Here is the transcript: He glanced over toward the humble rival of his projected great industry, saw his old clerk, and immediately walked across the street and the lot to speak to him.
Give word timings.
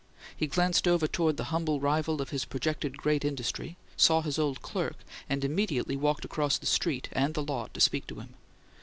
He 0.35 0.47
glanced 0.47 0.87
over 0.87 1.05
toward 1.05 1.37
the 1.37 1.43
humble 1.53 1.79
rival 1.79 2.23
of 2.23 2.31
his 2.31 2.43
projected 2.43 2.97
great 2.97 3.23
industry, 3.23 3.77
saw 3.95 4.23
his 4.23 4.39
old 4.39 4.63
clerk, 4.63 4.95
and 5.29 5.45
immediately 5.45 5.95
walked 5.95 6.25
across 6.25 6.57
the 6.57 6.65
street 6.65 7.07
and 7.11 7.35
the 7.35 7.43
lot 7.43 7.71
to 7.75 7.79
speak 7.79 8.07
to 8.07 8.15
him. 8.15 8.33